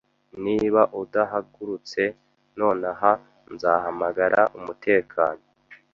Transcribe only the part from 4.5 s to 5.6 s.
umutekano.